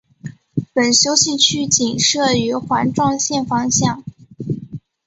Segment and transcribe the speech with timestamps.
[0.73, 4.03] 本休息区仅设于环状线方向。